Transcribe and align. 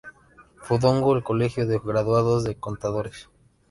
Fundó 0.63 1.15
el 1.15 1.21
Colegio 1.23 1.67
de 1.67 1.77
Graduados 1.77 2.43
de 2.43 2.55
Contadores. 2.55 3.29